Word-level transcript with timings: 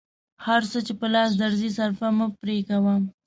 هر 0.45 0.61
څه 0.71 0.79
چې 0.87 0.93
په 0.99 1.07
لاس 1.13 1.31
درځي 1.43 1.69
صرفه 1.77 2.07
مه 2.17 2.27
پرې 2.39 2.57
کوه. 2.69 2.95